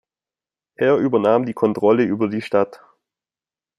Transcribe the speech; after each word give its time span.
Er 0.77 0.97
übernahm 0.97 1.45
die 1.45 1.53
Kontrolle 1.53 2.03
über 2.05 2.27
die 2.27 2.41
Stadt. 2.41 2.81